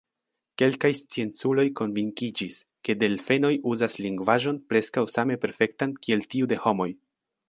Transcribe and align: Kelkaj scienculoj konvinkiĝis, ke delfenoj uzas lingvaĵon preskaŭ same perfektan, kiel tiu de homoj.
Kelkaj 0.59 0.89
scienculoj 0.99 1.65
konvinkiĝis, 1.79 2.57
ke 2.89 2.95
delfenoj 3.03 3.51
uzas 3.73 3.97
lingvaĵon 4.05 4.57
preskaŭ 4.73 5.05
same 5.17 5.37
perfektan, 5.45 5.95
kiel 6.07 6.25
tiu 6.33 6.49
de 6.55 6.59
homoj. 6.65 6.89